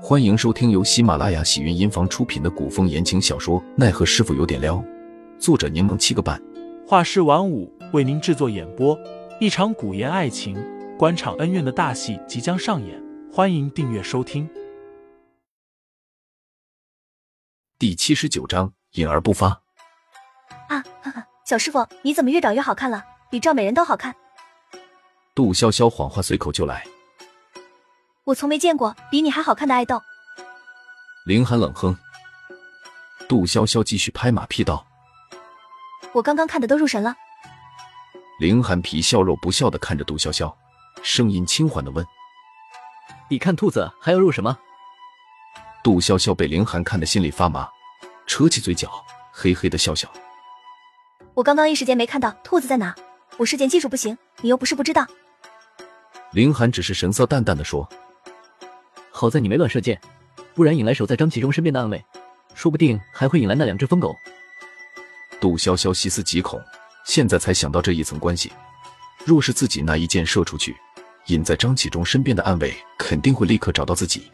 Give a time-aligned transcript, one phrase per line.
[0.00, 4.76] 欢迎收听由喜马拉雅喜云音房出品的古风言情小说《奈何师傅有点撩》，
[5.40, 6.40] 作者柠檬七个半，
[6.86, 8.96] 画师晚舞为您制作演播。
[9.40, 10.56] 一场古言爱情、
[10.96, 14.48] 官场恩怨的大戏即将上演，欢迎订阅收听。
[17.76, 19.60] 第七十九章隐而不发。
[20.68, 20.82] 啊，
[21.44, 23.02] 小师傅，你怎么越长越好看了？
[23.30, 24.14] 比赵美人都好看。
[25.34, 26.84] 杜潇潇谎话随口就来。
[28.28, 30.02] 我从没见过比你还好看的爱豆。
[31.24, 31.96] 林寒冷哼。
[33.26, 34.86] 杜潇潇继续拍马屁道
[36.12, 37.16] ：“我刚刚看的都入神了。”
[38.38, 40.54] 林寒皮笑肉不笑的看着杜潇潇，
[41.02, 42.04] 声音轻缓的问
[43.30, 44.58] ：“你看兔子还要入什么？”
[45.82, 47.66] 杜潇潇被林寒看的心里发麻，
[48.26, 48.90] 扯起嘴角，
[49.32, 50.06] 嘿嘿的笑笑
[51.32, 52.94] ：“我刚刚一时间没看到兔子在哪，
[53.38, 55.06] 我射箭技术不行，你又不是不知道。”
[56.32, 57.88] 林寒只是神色淡淡的说。
[59.18, 60.00] 好在你没乱射箭，
[60.54, 62.00] 不然引来守在张启忠身边的暗卫，
[62.54, 64.14] 说不定还会引来那两只疯狗。
[65.40, 66.62] 杜潇潇细思极恐，
[67.04, 68.52] 现在才想到这一层关系。
[69.24, 70.76] 若是自己那一箭射出去，
[71.26, 74.30] 引在张启忠身边的暗卫肯定会立刻找到自己。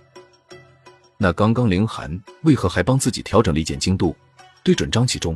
[1.17, 4.15] 那刚刚凌寒为何还帮自己调整了一箭精度，
[4.63, 5.35] 对准张启忠？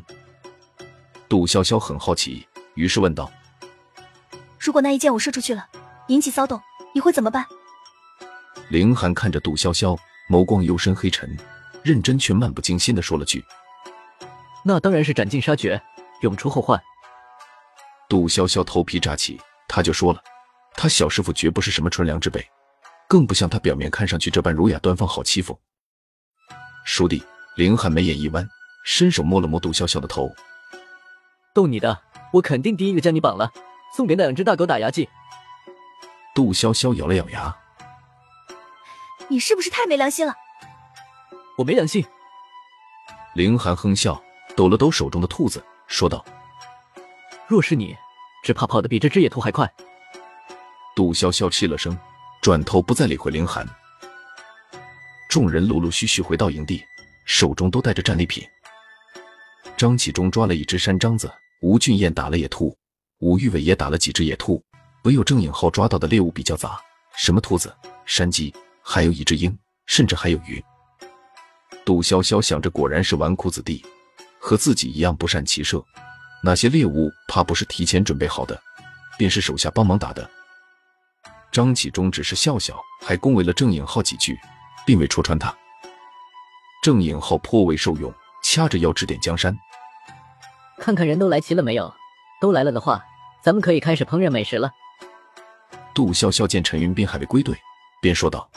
[1.27, 3.33] 杜潇潇很好奇，于是问道
[4.61, 5.67] ：“如果那一箭我射出去了，
[6.09, 6.61] 引起骚动，
[6.95, 7.47] 你会怎么办？”
[8.69, 11.35] 凌寒看着杜潇潇，眸光幽深黑沉，
[11.83, 13.43] 认真却漫不经心的说了句
[14.63, 15.81] ：“那当然是斩尽杀绝，
[16.21, 16.79] 永除后患。”
[18.11, 20.23] 杜潇潇头皮炸起，他就说了
[20.77, 22.47] ：“他小师傅绝不是什么纯良之辈，
[23.09, 25.59] 更不像他表面看上去这般儒雅端方、好欺负。”
[26.85, 27.23] 叔弟，
[27.57, 28.47] 凌寒眉眼一弯，
[28.85, 30.31] 伸手摸了摸杜潇潇的头
[31.55, 31.99] ：“逗你的，
[32.35, 33.51] 我肯定第一个将你绑了，
[33.97, 35.09] 送给那两只大狗打牙祭。”
[36.35, 37.57] 杜潇潇咬了咬牙。
[39.31, 40.35] 你是不是太没良心了？
[41.57, 42.05] 我没良心。
[43.35, 44.21] 凌寒哼笑，
[44.57, 46.25] 抖了抖手中的兔子，说道
[47.47, 47.95] ：“若是你，
[48.43, 49.71] 只怕跑得比这只野兔还快。”
[50.97, 51.97] 杜潇潇气了声，
[52.41, 53.69] 转头不再理会凌寒。
[55.29, 56.83] 众人陆陆续续回到营地，
[57.27, 58.43] 手中都带着战利品。
[59.77, 62.77] 张启忠抓了一只山獐子，吴俊彦打了野兔，
[63.19, 64.65] 吴玉伟也打了几只野兔，
[65.05, 66.81] 唯有郑影浩抓到的猎物比较杂，
[67.15, 67.73] 什么兔子、
[68.07, 68.53] 山鸡。
[68.91, 69.55] 还有一只鹰，
[69.85, 70.65] 甚至还有鱼。
[71.85, 73.85] 杜潇潇想着，果然是纨绔子弟，
[74.39, 75.85] 和自己一样不善骑射，
[76.43, 78.59] 那些猎物怕不是提前准备好的，
[79.19, 80.29] 便是手下帮忙打的。
[81.53, 84.39] 张启忠只是笑笑，还恭维了郑颖浩几句，
[84.87, 85.55] 并未戳穿他。
[86.83, 88.11] 郑颖浩颇为受用，
[88.43, 89.55] 掐着腰指点江山
[90.81, 91.93] ：“看看人都来齐了没有？
[92.41, 93.05] 都来了的话，
[93.43, 94.73] 咱们可以开始烹饪美食了。”
[95.95, 97.55] 杜潇潇见陈云斌还未归队，
[98.01, 98.49] 便说道。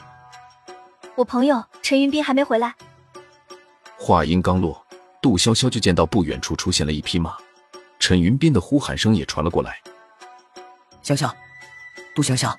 [1.21, 2.75] 我朋友陈云斌还没回来。
[3.95, 4.83] 话音刚落，
[5.21, 7.37] 杜潇潇就见到不远处出现了一匹马，
[7.99, 9.79] 陈云斌的呼喊声也传了过来
[11.05, 11.31] ：“潇潇，
[12.15, 12.51] 杜潇潇，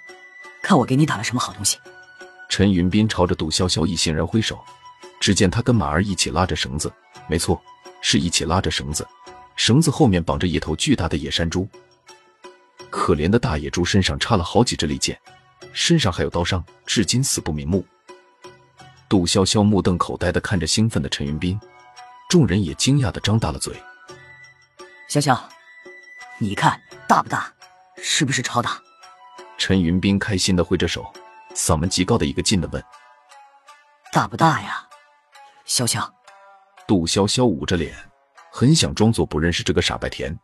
[0.63, 1.77] 看我给你打了什么好东西。”
[2.49, 4.57] 陈云斌朝着杜潇潇一行人挥手，
[5.19, 6.93] 只见他跟马儿一起拉着绳子，
[7.27, 7.61] 没错，
[8.01, 9.05] 是一起拉着绳子，
[9.57, 11.69] 绳子后面绑着一头巨大的野山猪。
[12.91, 15.21] 可怜的大野猪身上插了好几支利箭，
[15.73, 17.85] 身上还有刀伤，至今死不瞑目。
[19.13, 21.61] 杜潇潇目瞪口呆的看着兴奋的陈云斌，
[22.31, 23.75] 众人也惊讶的张大了嘴。
[25.07, 25.39] 潇潇，
[26.39, 27.53] 你看大不大？
[27.99, 28.81] 是不是超大？
[29.59, 31.13] 陈云斌开心的挥着手，
[31.55, 32.83] 嗓门极高的一个劲的问
[34.15, 34.89] ：“大不大呀？”
[35.69, 36.11] 潇潇，
[36.87, 37.95] 杜潇潇捂着脸，
[38.51, 40.35] 很想装作不认识这个傻白甜。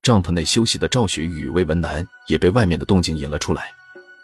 [0.00, 3.70] 帐篷内休息的赵雪玉与魏文南也被外面的动静引了出来。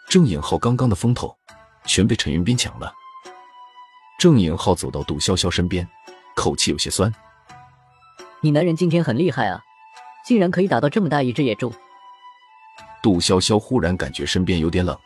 [0.09, 1.37] 郑影浩刚刚的风头，
[1.85, 2.91] 全被陈云斌抢了。
[4.19, 5.87] 郑颖浩走到杜潇潇身边，
[6.35, 7.09] 口气有些酸
[8.43, 9.61] ：“你男人今天很厉害啊，
[10.25, 11.73] 竟然可以打到这么大一只野猪。”
[13.01, 14.99] 杜潇潇忽然感觉身边有点冷，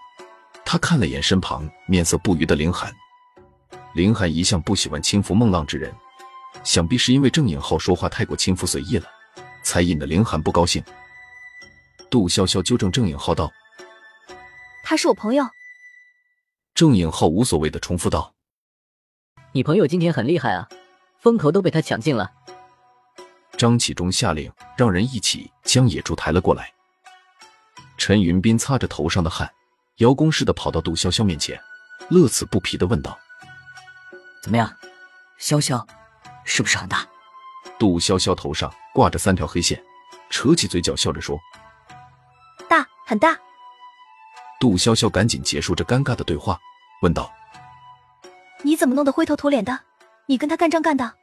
[0.66, 2.92] 她看了眼身旁面色不愉的林寒。
[3.94, 5.94] 林寒一向不喜欢轻浮孟浪之人，
[6.64, 9.06] 想必是因为郑颖浩说话太过轻浮随意了，
[9.64, 10.84] 才引得林寒不高兴。
[12.10, 13.52] 杜潇潇纠正郑颖浩道
[14.84, 15.46] ：“他是我朋友。”
[16.74, 18.33] 郑颖浩无所谓的重复道。
[19.56, 20.68] 你朋友今天很厉害啊，
[21.20, 22.32] 风口都被他抢尽了。
[23.56, 26.74] 张启忠下令，让人一起将野猪抬了过来。
[27.96, 29.48] 陈云斌擦着头上的汗，
[29.98, 31.62] 邀功似的跑到杜潇潇面前，
[32.10, 33.16] 乐此不疲的问道
[34.42, 34.68] ：“怎么样，
[35.40, 35.86] 潇潇，
[36.44, 37.08] 是不是很大？”
[37.78, 39.80] 杜潇潇头上挂着三条黑线，
[40.32, 41.40] 扯起嘴角笑着说
[42.68, 43.38] ：“大，很大。”
[44.60, 46.60] 杜潇潇赶紧结束这尴尬的对话，
[47.04, 47.32] 问道。
[48.66, 49.78] 你怎么弄得灰头土脸的？
[50.26, 51.14] 你跟他干仗干的？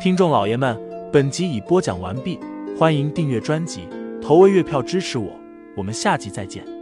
[0.00, 0.80] 听众老爷们，
[1.12, 2.40] 本集已播讲完毕，
[2.78, 3.86] 欢迎订阅专辑，
[4.22, 5.30] 投喂月票支持我，
[5.76, 6.77] 我们下集再见。